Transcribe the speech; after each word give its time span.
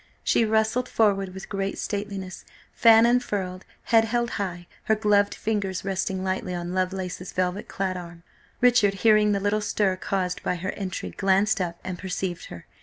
She 0.23 0.45
rustled 0.45 0.89
forward 0.89 1.31
with 1.31 1.47
great 1.47 1.77
stateliness, 1.77 2.43
fan 2.73 3.05
unfurled, 3.05 3.65
head 3.83 4.05
held 4.05 4.31
high, 4.41 4.65
her 4.85 4.95
gloved 4.95 5.35
fingers 5.35 5.85
resting 5.85 6.23
lightly 6.23 6.55
on 6.55 6.73
Lovelace's 6.73 7.31
velvet 7.33 7.67
clad 7.67 7.97
arm. 7.97 8.23
Richard, 8.61 8.95
hearing 9.05 9.31
the 9.31 9.39
little 9.39 9.61
stir 9.61 9.95
caused 9.97 10.41
by 10.41 10.55
her 10.55 10.71
entry, 10.71 11.11
glanced 11.11 11.61
up, 11.61 11.77
and 11.83 11.99
perceived 11.99 12.45
her. 12.45 12.65